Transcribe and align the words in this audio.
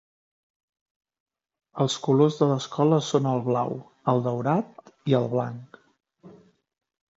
Els 1.85 1.97
colors 2.07 2.39
de 2.39 2.47
l'escola 2.53 2.99
són 3.09 3.29
el 3.33 3.45
blau, 3.49 3.77
el 4.15 4.25
daurat 4.31 4.93
i 5.13 5.19
el 5.23 5.31
blanc. 5.37 5.81